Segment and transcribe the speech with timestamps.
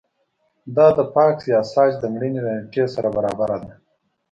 [0.75, 3.71] دا د یاکس یاساج د مړینې له نېټې سره برابره ده